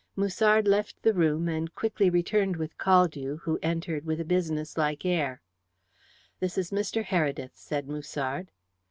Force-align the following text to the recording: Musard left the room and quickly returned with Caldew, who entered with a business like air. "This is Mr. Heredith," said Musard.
Musard 0.15 0.67
left 0.67 0.99
the 1.03 1.13
room 1.13 1.47
and 1.47 1.75
quickly 1.75 2.09
returned 2.09 2.55
with 2.57 2.75
Caldew, 2.79 3.37
who 3.43 3.59
entered 3.61 4.03
with 4.03 4.19
a 4.19 4.25
business 4.25 4.75
like 4.75 5.05
air. 5.05 5.43
"This 6.39 6.57
is 6.57 6.71
Mr. 6.71 7.03
Heredith," 7.05 7.51
said 7.53 7.87
Musard. 7.87 8.49